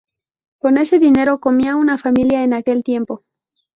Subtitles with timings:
[0.57, 3.23] Con ese dinero comía una familia en aquel tiempo.